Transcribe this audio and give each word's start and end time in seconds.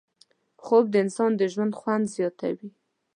خوب 0.63 0.85
د 0.89 0.95
انسان 1.03 1.31
د 1.37 1.41
ژوند 1.53 1.73
خوند 1.79 2.05
زیاتوي 2.15 2.69